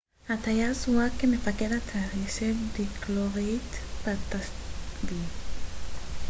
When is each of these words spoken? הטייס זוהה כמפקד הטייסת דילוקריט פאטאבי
הטייס 0.29 0.85
זוהה 0.85 1.09
כמפקד 1.19 1.69
הטייסת 1.71 2.55
דילוקריט 2.77 3.71
פאטאבי 4.03 5.19